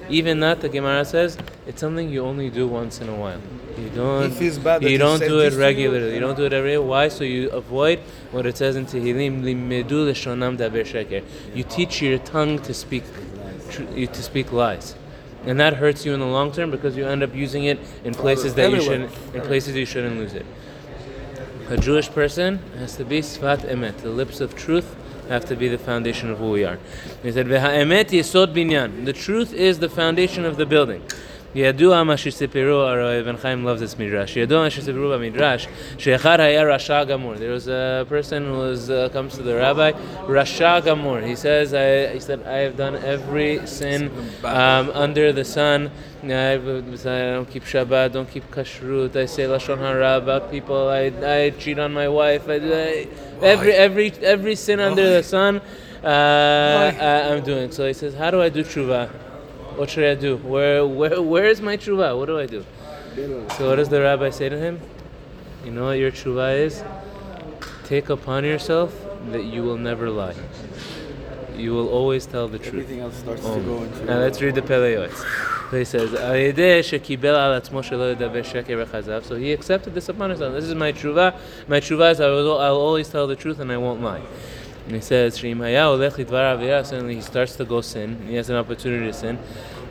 even 0.09 0.41
that, 0.41 0.61
the 0.61 0.69
Gemara 0.69 1.05
says, 1.05 1.37
it's 1.67 1.81
something 1.81 2.09
you 2.09 2.25
only 2.25 2.51
do 2.51 2.67
once 2.67 3.01
in 3.01 3.09
a 3.09 3.15
while. 3.15 3.41
You 3.79 3.91
don't. 3.91 4.65
Bad 4.65 4.83
you 4.83 4.99
don't 4.99 5.21
do 5.21 5.41
it 5.41 5.53
you. 5.53 5.59
regularly. 5.59 6.15
You 6.15 6.21
don't 6.21 6.37
do 6.37 6.45
it 6.45 6.53
every 6.53 6.71
day. 6.71 6.79
Why? 6.79 7.09
So 7.09 7.25
you 7.25 7.49
avoid 7.51 8.01
what 8.33 8.45
it 8.47 8.57
says 8.57 8.75
in 8.75 8.87
Tehillim, 8.87 9.43
limedu 9.43 10.07
leshonam 10.07 10.57
daber 10.57 10.85
sheker. 10.85 11.23
You 11.55 11.63
teach 11.63 12.03
your 12.03 12.19
tongue 12.19 12.59
to 12.61 12.75
speak, 12.75 13.05
tr- 13.71 13.85
to 13.85 14.23
speak 14.23 14.51
lies, 14.53 14.97
and 15.45 15.61
that 15.61 15.75
hurts 15.75 16.05
you 16.05 16.13
in 16.13 16.21
the 16.21 16.27
long 16.27 16.51
term 16.51 16.71
because 16.71 16.97
you 16.97 17.07
end 17.07 17.23
up 17.23 17.35
using 17.35 17.65
it 17.65 17.79
in 18.05 18.15
places 18.15 18.55
that 18.55 18.71
you 18.73 18.81
shouldn't, 18.81 19.13
in 19.33 19.43
places 19.43 19.77
you 19.77 19.87
shouldn't 19.87 20.17
lose 20.17 20.35
it. 20.35 20.47
A 21.69 21.77
Jewish 21.77 22.11
person 22.11 22.61
has 22.79 22.97
to 22.97 23.05
be 23.05 23.21
sfat 23.21 23.59
emet. 23.59 23.99
The 23.99 24.11
lips 24.11 24.41
of 24.41 24.57
truth 24.57 24.97
have 25.29 25.45
to 25.47 25.57
be 25.57 25.69
the 25.69 25.79
foundation 25.79 26.31
of 26.31 26.39
who 26.39 26.51
we 26.51 26.65
are. 26.65 26.79
He 27.23 27.33
said, 27.33 27.47
"V'ha'emet 27.47 28.11
yesod 28.11 28.55
binyan." 28.55 29.05
The 29.05 29.13
truth 29.13 29.53
is 29.53 29.79
the 29.79 29.89
foundation 29.89 30.45
of 30.45 30.57
the 30.57 30.67
building. 30.67 31.03
ידוע 31.56 32.04
מה 32.04 32.18
שסיפרו, 32.18 32.82
הרי 32.82 33.22
Ibn 33.22 33.38
Chaim 33.44 33.64
loves 33.64 33.80
this 33.80 33.96
midrash. 33.96 34.38
ידוע 34.38 34.64
מה 34.64 34.70
שסיפרו 34.70 35.10
במדרש, 35.10 35.68
שאחד 35.98 36.40
היה 36.40 36.64
רשע 36.64 37.04
גמור. 37.04 37.34
There 37.36 37.54
was 37.54 37.68
a 37.68 38.06
person 38.10 38.46
who 38.46 38.58
was, 38.58 38.90
uh, 38.90 39.10
comes 39.14 39.38
to 39.38 39.44
the 39.44 39.56
rabbi, 39.56 39.92
רשע 40.30 40.80
גמור. 40.80 41.18
He 41.24 41.36
says, 41.36 41.74
I, 41.74 42.14
he 42.14 42.20
said, 42.20 42.40
I 42.48 42.58
have 42.58 42.76
done 42.76 42.96
every 42.96 43.60
sin 43.66 44.10
um, 44.44 44.92
under 44.94 45.32
the 45.32 45.46
sun. 45.46 45.92
I, 46.24 46.54
I 46.54 46.58
don't 46.58 47.50
keep 47.52 47.66
Shabbat, 47.66 48.14
don't 48.14 48.32
keep 48.32 48.50
kashrut. 48.50 49.16
I 49.16 49.26
say 49.26 49.44
lashon 49.44 49.78
hara 49.78 50.18
about 50.18 50.50
people. 50.50 50.88
I, 50.88 51.12
I 51.24 51.50
cheat 51.52 51.78
on 51.78 51.94
my 51.94 52.08
wife. 52.08 52.48
I, 52.48 52.56
I, 52.56 53.08
every 53.42 53.74
every 53.74 54.12
every 54.22 54.56
sin 54.56 54.80
under 54.80 55.08
the 55.18 55.22
sun, 55.22 55.62
uh, 56.04 56.08
I, 56.08 57.30
I'm 57.30 57.44
doing. 57.44 57.72
So 57.72 57.86
he 57.86 57.94
says, 57.94 58.16
how 58.16 58.32
do 58.32 58.42
I 58.42 58.50
do 58.50 58.64
tshuva? 58.64 59.10
What 59.79 59.91
should 59.91 60.03
I 60.03 60.21
do? 60.21 60.39
Where, 60.39 60.85
where, 60.85 61.23
where 61.23 61.45
is 61.45 61.61
my 61.61 61.77
tshuva? 61.77 62.19
What 62.19 62.27
do 62.27 62.37
I 62.37 62.47
do? 62.47 62.67
So 63.57 63.69
what 63.69 63.77
does 63.77 63.89
the 63.89 64.01
rabbi 64.01 64.31
say 64.31 64.49
to 64.49 64.59
him? 64.59 64.81
You 65.65 65.71
know 65.71 65.85
what 65.85 65.99
your 65.99 66.11
tshuva 66.11 66.59
is? 66.59 66.83
Take 67.85 68.09
upon 68.09 68.43
yourself 68.43 68.93
that 69.31 69.45
you 69.45 69.63
will 69.63 69.77
never 69.77 70.11
lie. 70.11 70.35
You 71.57 71.75
will 71.75 71.89
always 71.91 72.27
tell 72.27 72.49
the 72.49 72.59
truth. 72.59 72.75
Everything 72.75 73.01
else 73.01 73.19
starts 73.19 73.43
to 73.43 73.61
go 73.61 73.85
into. 73.85 74.05
Now 74.05 74.19
let's 74.19 74.41
read 74.41 74.57
the 74.57 74.63
Pele 74.63 74.95
Yoetz. 74.95 75.71
He 75.71 75.85
says, 75.85 76.11
So 79.27 79.37
he 79.37 79.53
accepted 79.53 79.95
this 79.95 80.09
upon 80.09 80.31
himself. 80.31 80.55
This 80.55 80.65
is 80.65 80.75
my 80.75 80.93
tshuva. 80.93 81.39
My 81.69 81.79
tshuva 81.79 82.11
is 82.11 82.21
I 82.21 82.27
will, 82.27 82.59
I'll 82.59 82.75
always 82.75 83.09
tell 83.09 83.29
the 83.29 83.37
truth 83.37 83.61
and 83.61 83.71
I 83.71 83.77
won't 83.77 84.03
lie. 84.03 84.23
And 84.89 84.95
he 84.95 85.03
says, 85.03 85.35
suddenly 85.37 87.15
he 87.15 87.21
starts 87.21 87.57
to 87.57 87.65
go 87.67 87.83
sin, 87.83 88.27
he 88.27 88.37
has 88.37 88.49
an 88.49 88.57
opportunity 88.57 89.05
to 89.05 89.13
sin. 89.13 89.39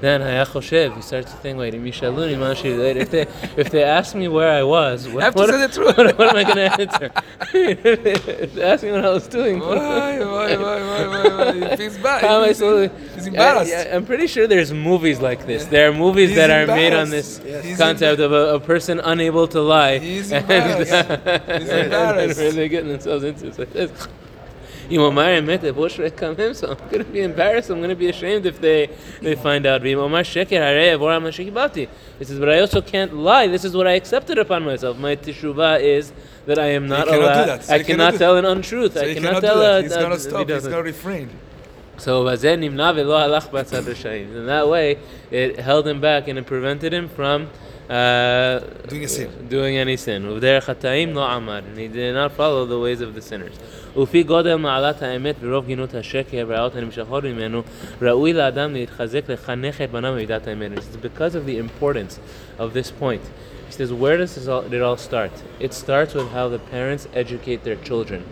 Then 0.01 0.21
Hayachoshev, 0.21 0.95
he 0.95 1.01
starts 1.03 1.31
to 1.31 1.37
think, 1.37 1.59
wait, 1.59 1.75
if 1.75 3.11
they, 3.11 3.27
if 3.57 3.69
they 3.69 3.83
ask 3.83 4.15
me 4.15 4.27
where 4.27 4.49
I 4.51 4.63
was, 4.63 5.07
what, 5.07 5.23
I 5.23 5.29
what, 5.29 5.51
the 5.51 5.67
truth. 5.67 5.97
What, 5.97 6.17
what 6.17 6.29
am 6.29 6.35
I 6.35 6.43
going 6.43 6.55
to 6.55 6.81
answer? 6.81 7.11
they 8.53 8.63
ask 8.63 8.83
me 8.83 8.91
what 8.91 9.05
I 9.05 9.09
was 9.09 9.27
doing, 9.27 9.59
why, 9.59 10.17
why, 10.19 10.55
why, 10.55 10.55
why, 10.57 10.81
why, 10.81 11.29
why? 11.29 11.67
It 11.67 11.77
feels 11.77 11.97
bad. 12.03 12.21
How 12.21 12.41
am 12.41 12.49
I 12.49 12.53
so, 12.53 12.89
He's 12.89 13.27
embarrassed. 13.27 13.71
I, 13.71 13.81
am 13.89 14.05
pretty 14.07 14.25
sure 14.25 14.47
there's 14.47 14.73
movies 14.73 15.19
like 15.19 15.45
this. 15.45 15.65
Yeah. 15.65 15.69
There 15.69 15.89
are 15.89 15.93
movies 15.93 16.29
He's 16.29 16.37
that 16.37 16.49
are 16.49 16.65
made 16.65 16.93
on 16.93 17.11
this 17.11 17.39
yes. 17.45 17.77
concept 17.77 18.19
of 18.19 18.31
a, 18.31 18.55
a, 18.55 18.59
person 18.59 18.99
unable 18.99 19.47
to 19.49 19.61
lie. 19.61 19.99
He's 19.99 20.31
embarrassed. 20.31 20.91
And, 20.91 21.27
uh, 21.27 21.59
He's 21.59 21.69
embarrassed. 21.69 21.91
And, 21.91 22.31
and 22.31 22.37
where 22.37 22.51
they're 22.51 22.67
getting 22.67 22.89
themselves 22.89 23.23
into. 23.23 23.47
It's 23.47 23.57
this. 23.73 24.07
Imamar 24.89 25.37
and 25.37 25.47
Mete, 25.47 25.61
The 25.61 25.89
should 25.89 26.05
I 26.05 26.09
come 26.09 26.35
him? 26.35 26.53
So 26.53 26.71
I'm 26.71 26.77
going 26.89 27.03
to 27.03 27.11
be 27.11 27.21
embarrassed. 27.21 27.69
I'm 27.69 27.77
going 27.77 27.89
to 27.89 27.95
be 27.95 28.09
ashamed 28.09 28.45
if 28.45 28.59
they, 28.61 28.89
they 29.21 29.35
find 29.35 29.65
out. 29.65 29.81
Imamar 29.81 30.21
Sheker 30.21 30.59
Harev, 30.59 31.01
or 31.01 31.11
Amar 31.11 31.31
Shekibati. 31.31 31.89
He 32.19 32.25
says, 32.25 32.39
but 32.39 32.49
I 32.49 32.59
also 32.59 32.81
can't 32.81 33.13
lie. 33.13 33.47
This 33.47 33.65
is 33.65 33.75
what 33.75 33.87
I 33.87 33.93
accepted 33.93 34.37
upon 34.37 34.63
myself. 34.63 34.97
My 34.97 35.15
teshuvah 35.15 35.81
is 35.81 36.11
that 36.45 36.57
I 36.59 36.67
am 36.67 36.87
not 36.87 37.07
allowed. 37.07 37.63
So 37.63 37.73
I 37.73 37.83
cannot 37.83 38.15
tell 38.15 38.35
that. 38.35 38.45
an 38.45 38.57
untruth. 38.57 38.93
So 38.93 39.01
I 39.01 39.13
cannot, 39.13 39.41
cannot 39.41 39.41
tell 39.41 39.61
a. 39.61 39.81
He's 39.81 39.95
going 39.95 40.11
to 40.11 40.19
stop. 40.19 40.49
He's 40.49 40.63
going 40.63 40.75
to 40.75 40.83
refrain. 40.83 41.29
So 41.97 42.27
in 42.27 42.35
that 44.45 44.67
way, 44.69 44.99
it 45.31 45.59
held 45.59 45.87
him 45.87 45.99
back 45.99 46.27
and 46.27 46.37
it 46.37 46.45
prevented 46.45 46.93
him 46.93 47.09
from 47.09 47.49
uh, 47.88 48.60
Doing 48.88 49.04
a 49.04 49.08
sin. 49.08 49.28
doing 49.48 49.76
any 49.76 49.96
sin. 49.96 50.22
ובדרך 50.26 50.64
חטאים 50.64 51.14
לא 51.14 51.30
עמד. 51.32 51.62
And 51.74 51.78
he 51.78 51.88
did 51.88 52.14
not 52.14 52.32
follow 52.36 52.66
the 52.66 52.78
ways 52.78 53.00
of 53.00 53.14
the 53.14 53.22
sinners. 53.22 53.58
ולפי 53.96 54.22
גודל 54.22 54.54
מעלת 54.54 55.02
האמת 55.02 55.34
ורוב 55.40 55.66
גינות 55.66 55.94
השקר 55.94 56.44
והרעות 56.48 56.76
הנמשכות 56.76 57.24
ממנו, 57.24 57.62
ראוי 58.02 58.32
לאדם 58.32 58.72
להתחזק 58.72 59.28
לחנך 59.28 59.80
את 59.80 59.90
בניו 59.90 60.12
במידת 60.12 60.46
האמת. 60.48 60.70
It's 60.72 60.96
because 60.96 61.34
of 61.34 61.46
the 61.46 61.58
importance 61.58 62.18
of 62.58 62.72
this 62.72 62.90
point. 62.90 63.22
He 63.68 63.72
says, 63.72 63.92
where 63.92 64.18
does 64.18 64.34
this 64.34 64.48
all, 64.48 64.60
it 64.70 64.82
all 64.82 64.98
start? 64.98 65.32
It 65.58 65.72
starts 65.72 66.12
with 66.14 66.30
how 66.32 66.48
the 66.48 66.58
parents 66.58 67.08
educate 67.14 67.64
their 67.64 67.76
children. 67.76 68.22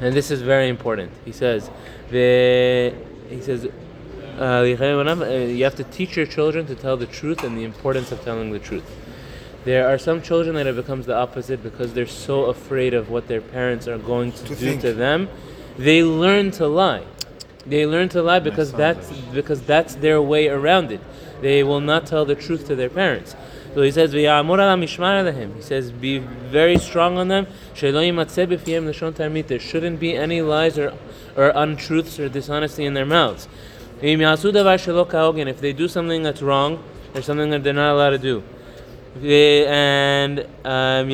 And 0.00 0.12
this 0.12 0.32
is 0.32 0.42
very 0.42 0.68
important. 0.68 1.12
He 1.24 1.30
says, 1.30 1.70
the, 2.10 2.92
he 3.30 3.40
says, 3.40 3.68
uh, 4.39 4.63
you 4.63 5.63
have 5.63 5.75
to 5.75 5.83
teach 5.83 6.15
your 6.15 6.25
children 6.25 6.65
to 6.67 6.75
tell 6.75 6.97
the 6.97 7.05
truth 7.05 7.43
and 7.43 7.57
the 7.57 7.63
importance 7.63 8.11
of 8.11 8.21
telling 8.23 8.51
the 8.51 8.59
truth. 8.59 8.85
There 9.65 9.87
are 9.87 9.97
some 9.97 10.21
children 10.21 10.55
that 10.55 10.67
it 10.67 10.75
becomes 10.75 11.07
the 11.07 11.15
opposite 11.15 11.61
because 11.61 11.93
they're 11.93 12.07
so 12.07 12.45
afraid 12.45 12.93
of 12.93 13.09
what 13.09 13.27
their 13.27 13.41
parents 13.41 13.87
are 13.87 13.97
going 13.97 14.31
to, 14.31 14.43
To 14.43 14.49
do 14.49 14.55
think. 14.55 14.81
to 14.81 14.93
them. 14.93 15.27
They 15.77 16.03
learn 16.03 16.51
to 16.51 16.67
lie. 16.67 17.03
They 17.65 17.85
learn 17.85 18.07
to 18.09 18.23
lie 18.23 18.39
because 18.39 18.71
that's 18.71 19.11
because 19.33 19.61
that's 19.61 19.95
their 19.95 20.21
way 20.21 20.47
around 20.47 20.91
it. 20.91 21.01
They 21.41 21.63
will 21.63 21.81
not 21.81 22.05
tell 22.05 22.23
the 22.23 22.35
truth 22.35 22.65
to 22.67 22.75
their 22.75 22.89
parents. 22.89 23.35
So 23.75 23.81
he 23.81 23.91
says, 23.91 24.13
"V'ya'amur 24.13 24.57
ala 24.57 24.75
mishmar 24.77 25.21
alehim." 25.21 25.55
He 25.55 25.61
says, 25.61 25.91
"Be 25.91 26.19
very 26.19 26.77
strong 26.77 27.17
on 27.17 27.27
them. 27.27 27.45
She'lo 27.73 28.01
yimatzeh 28.01 28.47
b'fihem 28.47 28.85
lashon 28.85 29.13
tarmit." 29.13 29.49
There 29.49 29.59
shouldn't 29.59 29.99
be 29.99 30.15
any 30.15 30.41
lies 30.41 30.79
or, 30.79 30.93
or 31.35 31.51
untruths 31.53 32.19
or 32.19 32.29
dishonesty 32.29 32.85
in 32.85 32.93
their 32.93 33.05
mouths. 33.05 33.47
If 33.99 35.61
they 35.61 35.73
do 35.73 35.87
something 35.87 36.23
that's 36.23 36.41
wrong, 36.41 36.83
there's 37.13 37.25
something 37.25 37.49
that 37.49 37.63
they're 37.63 37.73
not 37.73 37.93
allowed 37.93 38.11
to 38.11 38.17
do. 38.19 38.43
And 39.19 40.47
um, 40.63 41.09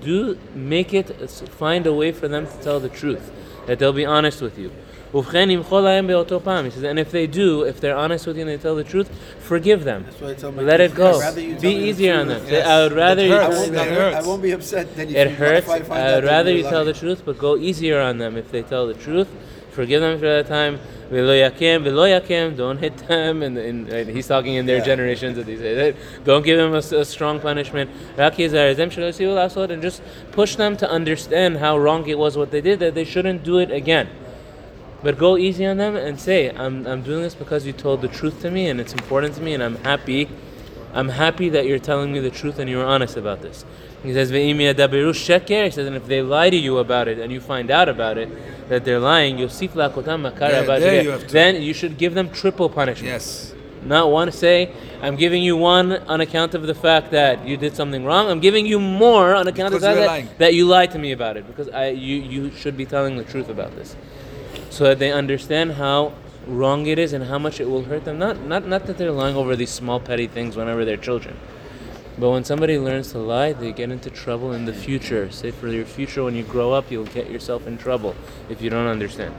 do 0.00 0.38
make 0.54 0.92
it 0.92 1.30
find 1.30 1.86
a 1.86 1.94
way 1.94 2.12
for 2.12 2.28
them 2.28 2.46
to 2.46 2.52
tell 2.60 2.80
the 2.80 2.90
truth, 2.90 3.32
that 3.66 3.78
they'll 3.78 3.92
be 3.94 4.04
honest 4.04 4.42
with 4.42 4.58
you. 4.58 4.70
And 5.12 6.98
if 6.98 7.10
they 7.10 7.26
do, 7.26 7.62
if 7.62 7.80
they're 7.80 7.96
honest 7.96 8.26
with 8.26 8.36
you 8.36 8.42
and 8.42 8.50
they 8.50 8.58
tell 8.58 8.74
the 8.74 8.84
truth, 8.84 9.10
forgive 9.40 9.84
them. 9.84 10.06
Let 10.20 10.80
it 10.80 10.94
go. 10.94 11.20
Be 11.34 11.72
easier 11.72 12.18
on 12.20 12.28
them. 12.28 12.44
Yes. 12.46 12.66
I 12.66 12.82
would 12.82 12.92
rather 12.92 13.24
you. 13.26 13.34
I 13.34 13.48
I 14.12 14.22
won't 14.22 14.42
be 14.42 14.50
upset. 14.52 14.94
Then 14.94 15.08
it 15.08 15.30
hurts. 15.30 15.68
I 15.68 16.14
would 16.14 16.24
rather 16.24 16.52
you 16.52 16.62
tell 16.62 16.84
the 16.84 16.92
truth, 16.92 17.22
but 17.24 17.38
go 17.38 17.56
easier 17.56 18.00
on 18.00 18.18
them 18.18 18.36
if 18.36 18.50
they 18.50 18.62
tell 18.62 18.86
the 18.86 18.94
truth. 18.94 19.28
Forgive 19.70 20.00
them 20.00 20.18
for 20.18 20.26
that 20.26 20.48
time. 20.48 20.80
Don't 21.10 22.78
hit 22.78 22.96
them. 22.98 23.42
And, 23.42 23.56
and, 23.56 23.88
and 23.88 24.10
he's 24.10 24.26
talking 24.26 24.54
in 24.54 24.66
their 24.66 24.78
yeah. 24.78 24.84
generations. 24.84 25.36
Don't 26.24 26.44
give 26.44 26.58
them 26.58 26.74
a, 26.74 26.78
a 26.78 27.04
strong 27.04 27.40
punishment. 27.40 27.90
And 28.18 29.82
just 29.82 30.02
push 30.32 30.56
them 30.56 30.76
to 30.76 30.90
understand 30.90 31.56
how 31.58 31.78
wrong 31.78 32.06
it 32.08 32.18
was 32.18 32.36
what 32.36 32.50
they 32.50 32.60
did, 32.60 32.80
that 32.80 32.94
they 32.94 33.04
shouldn't 33.04 33.44
do 33.44 33.58
it 33.58 33.70
again. 33.70 34.08
But 35.02 35.16
go 35.16 35.36
easy 35.36 35.64
on 35.64 35.76
them 35.76 35.94
and 35.94 36.18
say, 36.18 36.50
I'm, 36.50 36.86
I'm 36.86 37.02
doing 37.02 37.22
this 37.22 37.34
because 37.34 37.64
you 37.66 37.72
told 37.72 38.02
the 38.02 38.08
truth 38.08 38.40
to 38.42 38.50
me 38.50 38.68
and 38.68 38.80
it's 38.80 38.92
important 38.92 39.34
to 39.36 39.42
me 39.42 39.54
and 39.54 39.62
I'm 39.62 39.76
happy. 39.76 40.28
I'm 40.92 41.10
happy 41.10 41.48
that 41.50 41.66
you're 41.66 41.78
telling 41.78 42.12
me 42.12 42.18
the 42.18 42.30
truth 42.30 42.58
and 42.58 42.68
you're 42.68 42.84
honest 42.84 43.16
about 43.16 43.40
this. 43.42 43.64
He 44.02 44.12
says, 44.12 44.30
"Ve'im 44.32 44.56
yadaberu 44.56 45.10
sheker." 45.12 45.64
He 45.66 45.70
says, 45.70 45.86
and 45.86 45.96
if 45.96 46.06
they 46.06 46.22
lie 46.22 46.50
to 46.50 46.56
you 46.56 46.78
about 46.78 47.08
it 47.08 47.18
and 47.18 47.32
you 47.32 47.40
find 47.40 47.70
out 47.70 47.88
about 47.88 48.16
it, 48.16 48.28
that 48.68 48.84
they're 48.84 49.00
lying, 49.00 49.36
yosif 49.36 49.70
lakotam 49.70 50.30
makara 50.30 50.66
There- 50.80 51.02
you 51.02 51.10
have 51.10 51.26
to- 51.26 51.32
then 51.32 51.62
you 51.62 51.74
should 51.74 51.98
give 51.98 52.14
them 52.14 52.30
triple 52.30 52.68
punishment. 52.68 53.12
Yes. 53.12 53.54
Not 53.84 54.10
one 54.10 54.32
say, 54.32 54.70
I'm 55.02 55.16
giving 55.16 55.42
you 55.42 55.56
one 55.56 55.92
on 56.08 56.20
account 56.20 56.54
of 56.54 56.66
the 56.66 56.74
fact 56.74 57.12
that 57.12 57.46
you 57.46 57.56
did 57.56 57.76
something 57.76 58.04
wrong. 58.04 58.28
I'm 58.28 58.40
giving 58.40 58.66
you 58.66 58.80
more 58.80 59.34
on 59.34 59.46
account 59.46 59.72
of 59.74 59.80
Because 59.80 59.94
the 59.94 60.00
you're 60.00 60.08
fact 60.08 60.28
that, 60.30 60.38
that 60.38 60.54
you 60.54 60.66
lied 60.66 60.90
to 60.92 60.98
me 60.98 61.12
about 61.12 61.36
it. 61.36 61.46
Because 61.46 61.68
I, 61.68 61.88
you, 61.90 62.16
you 62.16 62.50
should 62.50 62.76
be 62.76 62.84
telling 62.84 63.16
the 63.16 63.24
truth 63.24 63.48
about 63.48 63.76
this 63.76 63.94
so 64.70 64.84
that 64.84 64.98
they 64.98 65.12
understand 65.12 65.72
how 65.72 66.12
wrong 66.46 66.86
it 66.86 66.98
is 66.98 67.12
and 67.12 67.24
how 67.24 67.38
much 67.38 67.60
it 67.60 67.68
will 67.68 67.84
hurt 67.84 68.04
them. 68.04 68.18
Not, 68.18 68.40
not, 68.40 68.66
not 68.66 68.86
that 68.86 68.98
they're 68.98 69.12
lying 69.12 69.36
over 69.36 69.56
these 69.56 69.70
small 69.70 70.00
petty 70.00 70.26
things 70.26 70.56
whenever 70.56 70.84
they're 70.84 70.96
children. 70.96 71.36
But 72.18 72.30
when 72.30 72.44
somebody 72.44 72.78
learns 72.78 73.12
to 73.12 73.18
lie, 73.18 73.52
they 73.52 73.72
get 73.72 73.92
into 73.92 74.10
trouble 74.10 74.52
in 74.52 74.64
the 74.64 74.72
future. 74.72 75.30
Say 75.30 75.52
for 75.52 75.68
your 75.68 75.84
future, 75.84 76.24
when 76.24 76.34
you 76.34 76.42
grow 76.42 76.72
up, 76.72 76.90
you'll 76.90 77.04
get 77.04 77.30
yourself 77.30 77.66
in 77.66 77.78
trouble 77.78 78.16
if 78.48 78.60
you 78.60 78.70
don't 78.70 78.88
understand. 78.88 79.34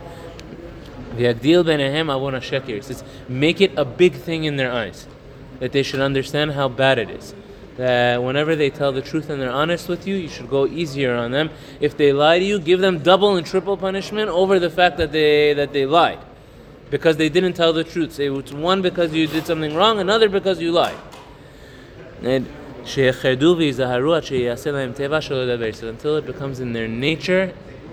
V'agdil 1.15 1.65
benehem 1.65 2.15
avon 2.15 2.35
It 2.35 3.03
make 3.27 3.59
it 3.59 3.77
a 3.77 3.83
big 3.83 4.13
thing 4.13 4.45
in 4.45 4.55
their 4.55 4.71
eyes, 4.71 5.07
that 5.59 5.73
they 5.73 5.83
should 5.83 5.99
understand 5.99 6.51
how 6.51 6.69
bad 6.69 6.97
it 6.99 7.09
is 7.09 7.33
that 7.79 8.21
whenever 8.21 8.57
they 8.57 8.69
tell 8.69 8.91
the 8.91 9.01
truth 9.01 9.29
and 9.29 9.41
they're 9.41 9.49
honest 9.49 9.87
with 9.87 10.05
you, 10.05 10.15
you 10.15 10.27
should 10.27 10.49
go 10.49 10.67
easier 10.67 11.15
on 11.15 11.31
them. 11.31 11.49
If 11.79 11.95
they 11.95 12.11
lie 12.11 12.37
to 12.37 12.43
you, 12.43 12.59
give 12.59 12.81
them 12.81 12.99
double 12.99 13.37
and 13.37 13.47
triple 13.47 13.77
punishment 13.77 14.29
over 14.29 14.59
the 14.59 14.69
fact 14.69 14.97
that 14.97 15.13
they 15.13 15.53
that 15.53 15.71
they 15.71 15.85
lied, 15.85 16.19
because 16.91 17.15
they 17.15 17.29
didn't 17.29 17.53
tell 17.53 17.71
the 17.71 17.85
truth. 17.85 18.19
It's 18.19 18.51
one 18.51 18.81
because 18.81 19.13
you 19.13 19.27
did 19.27 19.45
something 19.45 19.73
wrong, 19.75 19.99
another 19.99 20.27
because 20.27 20.59
you 20.59 20.73
lied. 20.73 20.97
And 22.21 22.45
until 25.81 26.17
it 26.17 26.25
becomes 26.25 26.59
in 26.59 26.73
their 26.73 26.87
nature 26.89 27.53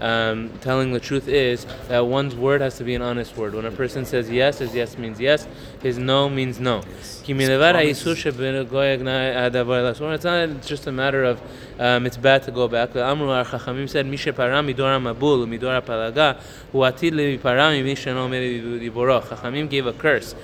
um, 0.00 0.50
telling 0.60 0.92
the 0.92 1.00
truth 1.00 1.28
is 1.28 1.66
that 1.88 2.06
one's 2.06 2.34
word 2.34 2.60
has 2.60 2.78
to 2.78 2.84
be 2.84 2.94
an 2.94 3.02
honest 3.02 3.36
word. 3.36 3.54
When 3.54 3.66
a 3.66 3.70
person 3.70 4.04
says 4.04 4.30
yes, 4.30 4.58
his 4.58 4.74
yes 4.74 4.96
means 4.98 5.20
yes, 5.20 5.46
his 5.82 5.98
no 5.98 6.28
means 6.28 6.58
no. 6.58 6.82
It's 7.06 7.28
not 10.24 10.62
just 10.62 10.86
a 10.86 10.92
matter 10.92 11.24
of 11.24 11.40
um, 11.78 12.06
it's 12.06 12.16
bad 12.16 12.42
to 12.44 12.50
go 12.50 12.68
back. 12.68 12.96
Amru 12.96 13.26
Chachamim 13.28 13.88
said, 13.88 14.06
"Mishe 14.06 14.32
param 14.32 14.72
midora 14.72 15.00
mabul 15.00 15.46
palaga 15.82 16.40
huatid 16.72 17.14
levi 17.14 17.42
param 17.42 17.82
mishe 17.84 18.06
no 18.06 18.28
Chachamim 19.20 19.68
gave 19.68 19.86
a 19.86 19.92
curse 19.92 20.34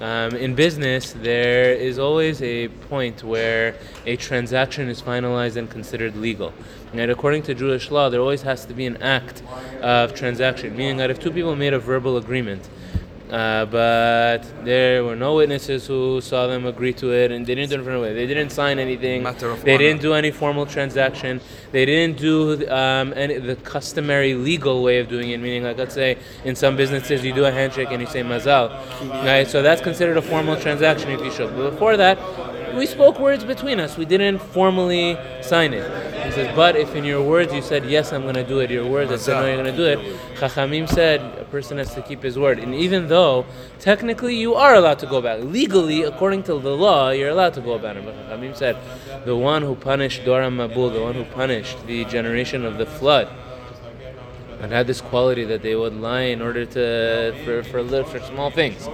um, 0.00 0.34
in 0.34 0.54
business, 0.54 1.12
there 1.12 1.74
is 1.74 1.98
always 1.98 2.40
a 2.40 2.68
point 2.68 3.22
where 3.22 3.74
a 4.06 4.16
transaction 4.16 4.88
is 4.88 5.02
finalized 5.02 5.56
and 5.56 5.70
considered 5.70 6.16
legal. 6.16 6.54
And 6.94 7.10
according 7.10 7.42
to 7.44 7.54
Jewish 7.54 7.90
law, 7.90 8.08
there 8.08 8.20
always 8.20 8.40
has 8.42 8.64
to 8.64 8.72
be 8.72 8.86
an 8.86 8.96
act 9.02 9.42
of 9.82 10.14
transaction, 10.14 10.74
meaning 10.74 10.96
that 10.96 11.10
if 11.10 11.20
two 11.20 11.30
people 11.30 11.54
made 11.54 11.74
a 11.74 11.78
verbal 11.78 12.16
agreement, 12.16 12.66
uh, 13.30 13.66
but 13.66 14.40
there 14.64 15.04
were 15.04 15.14
no 15.14 15.36
witnesses 15.36 15.86
who 15.86 16.20
saw 16.20 16.46
them 16.46 16.66
agree 16.66 16.92
to 16.94 17.12
it, 17.12 17.30
and 17.30 17.46
they 17.46 17.54
didn't 17.54 17.70
do 17.70 17.76
it 17.76 17.78
in 17.78 17.84
front 17.84 17.98
of 17.98 18.04
it. 18.04 18.14
They 18.14 18.26
didn't 18.26 18.50
sign 18.50 18.78
anything. 18.78 19.22
Matter 19.22 19.50
of 19.50 19.62
they 19.64 19.74
honor. 19.74 19.84
didn't 19.84 20.02
do 20.02 20.14
any 20.14 20.30
formal 20.30 20.66
transaction. 20.66 21.40
They 21.70 21.84
didn't 21.86 22.18
do 22.18 22.68
um, 22.68 23.12
any 23.14 23.38
the 23.38 23.56
customary 23.56 24.34
legal 24.34 24.82
way 24.82 24.98
of 24.98 25.08
doing 25.08 25.30
it. 25.30 25.38
Meaning, 25.38 25.62
like 25.62 25.78
let's 25.78 25.94
say 25.94 26.18
in 26.44 26.56
some 26.56 26.76
businesses 26.76 27.24
you 27.24 27.32
do 27.32 27.44
a 27.44 27.52
handshake 27.52 27.88
and 27.90 28.00
you 28.00 28.08
say 28.08 28.22
mazal, 28.22 28.70
right? 29.24 29.46
So 29.46 29.62
that's 29.62 29.80
considered 29.80 30.16
a 30.16 30.22
formal 30.22 30.56
transaction 30.56 31.10
if 31.10 31.20
you 31.20 31.30
should. 31.30 31.54
But 31.56 31.70
before 31.70 31.96
that, 31.96 32.18
we 32.74 32.86
spoke 32.86 33.18
words 33.18 33.44
between 33.44 33.78
us. 33.80 33.96
We 33.96 34.04
didn't 34.06 34.38
formally 34.38 35.16
sign 35.42 35.72
it. 35.74 36.09
He 36.30 36.36
says, 36.36 36.54
but 36.54 36.76
if 36.76 36.94
in 36.94 37.04
your 37.04 37.24
words 37.24 37.52
you 37.52 37.60
said 37.60 37.84
yes, 37.86 38.12
I'm 38.12 38.22
going 38.22 38.36
to 38.36 38.46
do 38.46 38.60
it. 38.60 38.70
Your 38.70 38.86
words 38.86 39.10
that 39.10 39.18
said 39.18 39.40
no, 39.40 39.46
you're 39.46 39.56
going 39.56 39.66
to 39.66 39.76
do 39.76 39.84
it. 39.84 39.98
Chachamim 40.36 40.88
said 40.88 41.20
a 41.40 41.44
person 41.46 41.76
has 41.78 41.92
to 41.96 42.02
keep 42.02 42.22
his 42.22 42.38
word, 42.38 42.60
and 42.60 42.72
even 42.72 43.08
though 43.08 43.44
technically 43.80 44.36
you 44.36 44.54
are 44.54 44.76
allowed 44.76 45.00
to 45.00 45.06
go 45.06 45.20
back, 45.20 45.42
legally 45.42 46.04
according 46.04 46.44
to 46.44 46.56
the 46.60 46.70
law, 46.70 47.10
you're 47.10 47.30
allowed 47.30 47.54
to 47.54 47.60
go 47.60 47.80
back. 47.80 47.96
But 48.04 48.14
Chachamim 48.14 48.56
said, 48.56 48.76
the 49.24 49.34
one 49.34 49.62
who 49.62 49.74
punished 49.74 50.24
Dor 50.24 50.42
HaMabul, 50.42 50.92
the 50.92 51.02
one 51.02 51.14
who 51.14 51.24
punished 51.24 51.84
the 51.88 52.04
generation 52.04 52.64
of 52.64 52.78
the 52.78 52.86
flood, 52.86 53.28
and 54.60 54.70
had 54.70 54.86
this 54.86 55.00
quality 55.00 55.42
that 55.46 55.62
they 55.62 55.74
would 55.74 55.94
lie 55.94 56.30
in 56.30 56.40
order 56.40 56.64
to 56.64 57.34
for 57.44 57.64
for 57.64 58.04
for 58.04 58.20
small 58.20 58.52
things, 58.52 58.88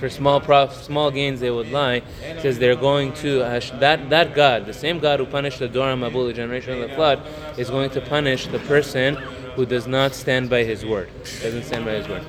for 0.00 0.08
small 0.10 0.40
prof, 0.40 0.72
small 0.82 1.10
gains 1.10 1.38
they 1.40 1.50
would 1.50 1.70
lie. 1.70 2.02
Says 2.40 2.58
they're 2.58 2.74
going 2.74 3.12
to 3.24 3.40
Hash- 3.40 3.70
that 3.78 4.10
that 4.10 4.34
God, 4.34 4.66
the 4.66 4.72
same 4.72 4.98
God 4.98 5.20
who 5.20 5.26
punished 5.26 5.58
the 5.60 5.68
Dor 5.68 5.86
HaMabul, 5.94 6.26
the 6.26 6.32
generation 6.32 6.72
of 6.82 6.88
the 6.88 6.94
flood, 6.96 7.20
is 7.58 7.70
going 7.70 7.90
to 7.90 8.00
punish 8.00 8.46
the 8.48 8.58
person 8.60 9.14
who 9.56 9.66
does 9.66 9.86
not 9.86 10.14
stand 10.14 10.48
by 10.50 10.64
his 10.64 10.84
word, 10.84 11.08
doesn't 11.42 11.64
stand 11.64 11.84
by 11.84 11.92
his 11.92 12.08
word. 12.08 12.24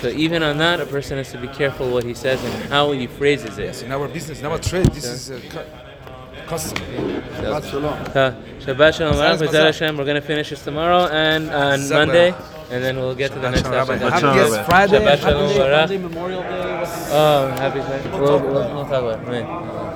So 0.00 0.08
even 0.08 0.42
on 0.44 0.58
that, 0.58 0.80
a 0.80 0.86
person 0.86 1.16
has 1.18 1.32
to 1.32 1.38
be 1.38 1.48
careful 1.48 1.90
what 1.90 2.04
he 2.04 2.14
says 2.14 2.42
and 2.44 2.54
how 2.70 2.92
he 2.92 3.06
phrases 3.08 3.58
it. 3.58 3.82
In 3.82 3.90
our 3.90 4.06
business, 4.06 4.38
in 4.40 4.46
our 4.46 4.58
trade, 4.58 4.86
this 4.86 5.04
is 5.04 5.30
a 5.30 5.40
cu- 5.40 6.46
custom. 6.46 6.78
Shabbat 6.78 7.70
shalom. 7.70 7.84
Uh, 7.92 8.32
Shabbat 8.60 8.94
shalom. 8.96 9.14
Mazal, 9.14 9.38
B'ezrat 9.38 9.48
mazal. 9.48 9.64
Hashem, 9.64 9.96
We're 9.96 10.04
gonna 10.04 10.20
finish 10.20 10.50
this 10.50 10.62
tomorrow 10.62 11.06
and 11.08 11.50
on 11.50 11.88
Monday, 11.88 12.32
and 12.70 12.84
then 12.84 12.96
we'll 12.96 13.14
get 13.14 13.32
to 13.32 13.38
the 13.38 13.50
next 13.50 13.64
Rabbi, 13.68 13.94
episode. 13.94 14.10
happy 14.10 14.20
Shalom, 14.20 14.36
yes, 14.36 14.50
Rabbi. 14.52 14.64
Friday. 14.64 14.98
Shabbat 14.98 15.18
shalom. 15.20 15.48
happy- 15.48 15.96
Baruch. 15.98 16.00
Memorial 16.12 16.42
Day. 16.42 16.84
Oh, 17.10 17.48
happy 17.58 17.80
We'll, 18.10 18.40
we'll, 18.40 18.74
we'll 18.74 18.84
talk 18.84 19.02
about 19.02 19.20
it. 19.20 19.44
Right. 19.44 19.94